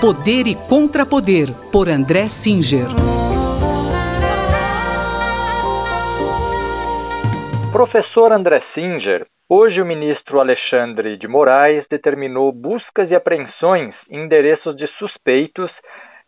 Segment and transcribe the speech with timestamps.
[0.00, 2.88] Poder e Contrapoder, por André Singer.
[7.70, 14.74] Professor André Singer, hoje o ministro Alexandre de Moraes determinou buscas e apreensões em endereços
[14.74, 15.70] de suspeitos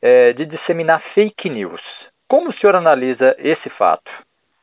[0.00, 1.82] eh, de disseminar fake news.
[2.26, 4.10] Como o senhor analisa esse fato?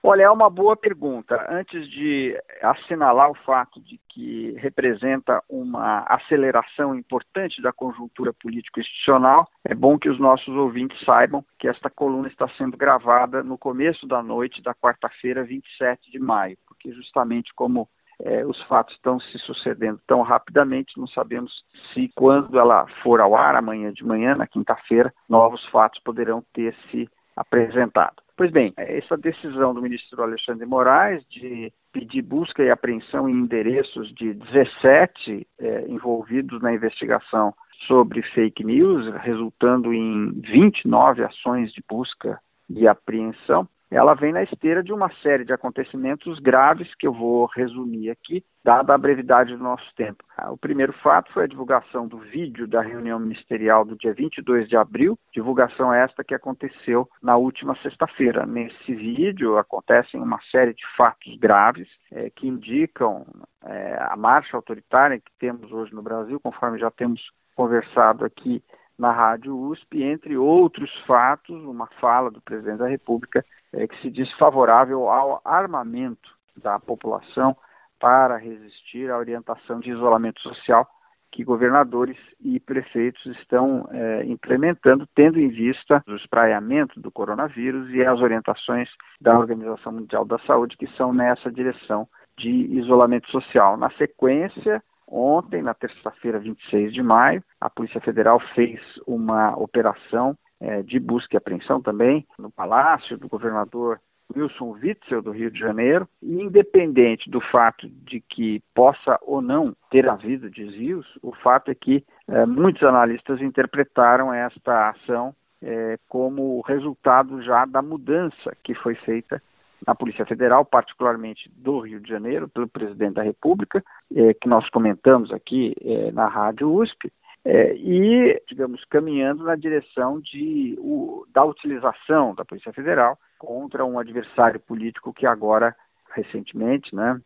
[0.08, 1.48] Olha, é uma boa pergunta.
[1.50, 9.74] Antes de assinalar o fato de que representa uma aceleração importante da conjuntura político-institucional, é
[9.74, 14.22] bom que os nossos ouvintes saibam que esta coluna está sendo gravada no começo da
[14.22, 17.90] noite da quarta-feira, 27 de maio, porque justamente como
[18.22, 21.52] é, os fatos estão se sucedendo tão rapidamente, não sabemos
[21.96, 26.76] se quando ela for ao ar amanhã de manhã, na quinta-feira, novos fatos poderão ter
[26.92, 28.25] se apresentado.
[28.38, 33.34] Pois bem, essa decisão do ministro Alexandre de Moraes de pedir busca e apreensão em
[33.34, 37.54] endereços de 17 é, envolvidos na investigação
[37.88, 44.84] sobre fake news, resultando em 29 ações de busca e apreensão, ela vem na esteira
[44.84, 49.64] de uma série de acontecimentos graves que eu vou resumir aqui, dada a brevidade do
[49.64, 50.24] nosso tempo.
[50.36, 54.68] Ah, o primeiro fato foi a divulgação do vídeo da reunião ministerial do dia 22
[54.68, 58.46] de abril, divulgação esta que aconteceu na última sexta-feira.
[58.46, 63.26] Nesse vídeo acontecem uma série de fatos graves é, que indicam
[63.64, 67.22] é, a marcha autoritária que temos hoje no Brasil, conforme já temos
[67.56, 68.64] conversado aqui
[68.98, 74.10] na Rádio USP, entre outros fatos, uma fala do presidente da República é, que se
[74.10, 77.56] diz favorável ao armamento da população
[78.00, 80.88] para resistir à orientação de isolamento social
[81.36, 88.06] que governadores e prefeitos estão é, implementando, tendo em vista o espraiamento do coronavírus e
[88.06, 88.88] as orientações
[89.20, 92.08] da Organização Mundial da Saúde, que são nessa direção
[92.38, 93.76] de isolamento social.
[93.76, 100.82] Na sequência, ontem, na terça-feira, 26 de maio, a Polícia Federal fez uma operação é,
[100.82, 104.00] de busca e apreensão também no palácio do governador
[104.36, 109.76] Wilson Witzel, do Rio de Janeiro, e independente do fato de que possa ou não
[109.92, 116.62] ter havido desvios, o fato é que é, muitos analistas interpretaram esta ação é, como
[116.62, 119.42] resultado já da mudança que foi feita
[119.86, 124.70] na Polícia Federal, particularmente do Rio de Janeiro, pelo presidente da República, é, que nós
[124.70, 127.12] comentamos aqui é, na Rádio USP,
[127.44, 134.00] é, e, digamos, caminhando na direção de, o, da utilização da Polícia Federal contra um
[134.00, 135.76] adversário político que agora,
[136.12, 137.20] recentemente, né,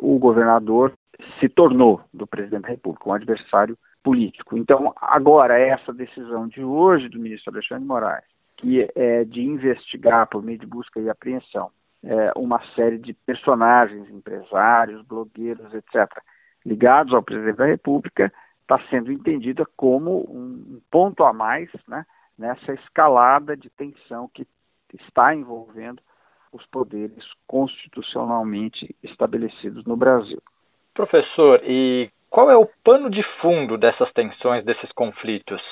[0.00, 0.92] o governador
[1.40, 4.56] se tornou do presidente da República, um adversário político.
[4.56, 8.24] Então, agora, essa decisão de hoje do ministro Alexandre Moraes,
[8.60, 11.70] que é de investigar por meio de busca e apreensão
[12.02, 16.08] é, uma série de personagens, empresários, blogueiros, etc.,
[16.64, 18.32] ligados ao presidente da República,
[18.62, 22.04] está sendo entendida como um ponto a mais né,
[22.38, 24.46] nessa escalada de tensão que
[24.94, 26.02] está envolvendo
[26.52, 30.42] os poderes constitucionalmente estabelecidos no Brasil.
[30.94, 35.62] Professor, e qual é o pano de fundo dessas tensões, desses conflitos?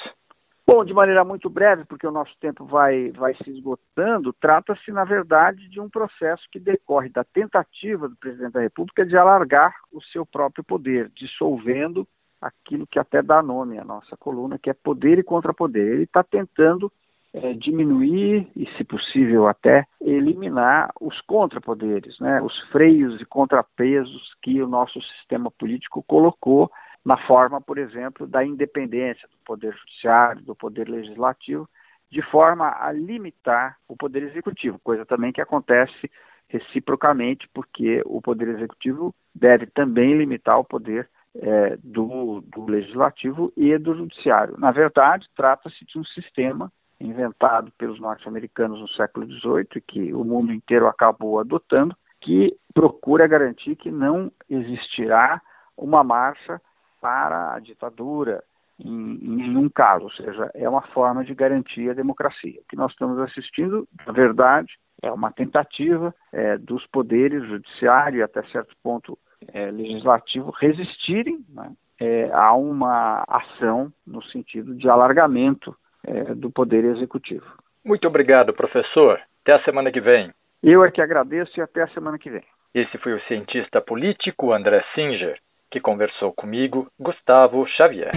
[0.71, 5.03] Bom, de maneira muito breve, porque o nosso tempo vai, vai se esgotando, trata-se, na
[5.03, 10.03] verdade, de um processo que decorre da tentativa do presidente da República de alargar o
[10.03, 12.07] seu próprio poder, dissolvendo
[12.39, 15.87] aquilo que até dá nome à nossa coluna, que é poder e contrapoder.
[15.87, 16.93] Ele está tentando
[17.33, 24.61] é, diminuir e, se possível, até eliminar os contrapoderes, né, os freios e contrapesos que
[24.63, 26.71] o nosso sistema político colocou
[27.05, 31.69] na forma, por exemplo, da independência do poder judiciário, do poder legislativo,
[32.11, 36.11] de forma a limitar o poder executivo, coisa também que acontece
[36.49, 43.77] reciprocamente, porque o poder executivo deve também limitar o poder é, do, do legislativo e
[43.77, 44.57] do judiciário.
[44.59, 50.25] Na verdade, trata-se de um sistema inventado pelos norte-americanos no século XVIII e que o
[50.25, 55.41] mundo inteiro acabou adotando, que procura garantir que não existirá
[55.77, 56.61] uma marcha
[57.01, 58.43] para a ditadura
[58.81, 62.61] em, em, nenhum caso, ou seja, é uma forma de garantir a democracia.
[62.61, 68.23] O que nós estamos assistindo, na verdade, é uma tentativa é, dos poderes judiciário e
[68.23, 69.19] até certo ponto
[69.53, 76.85] é, legislativo resistirem né, é, a uma ação no sentido de alargamento é, do poder
[76.85, 77.47] executivo.
[77.85, 79.21] Muito obrigado, professor.
[79.43, 80.33] Até a semana que vem.
[80.63, 82.45] Eu é que agradeço e até a semana que vem.
[82.75, 85.39] Esse foi o cientista político André Singer,
[85.71, 88.13] que conversou comigo, Gustavo Xavier.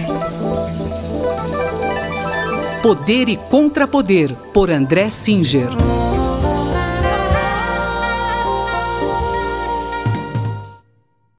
[2.82, 5.91] Poder e Contrapoder, por André Singer.